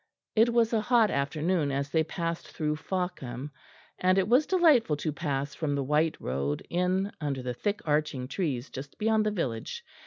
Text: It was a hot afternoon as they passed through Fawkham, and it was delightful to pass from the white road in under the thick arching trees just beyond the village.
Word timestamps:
It 0.35 0.51
was 0.51 0.73
a 0.73 0.81
hot 0.81 1.11
afternoon 1.11 1.71
as 1.71 1.91
they 1.91 2.03
passed 2.03 2.47
through 2.49 2.77
Fawkham, 2.77 3.51
and 3.99 4.17
it 4.17 4.27
was 4.27 4.47
delightful 4.47 4.97
to 4.97 5.11
pass 5.11 5.53
from 5.53 5.75
the 5.75 5.83
white 5.83 6.19
road 6.19 6.65
in 6.71 7.11
under 7.21 7.43
the 7.43 7.53
thick 7.53 7.81
arching 7.85 8.27
trees 8.27 8.71
just 8.71 8.97
beyond 8.97 9.27
the 9.27 9.29
village. 9.29 9.85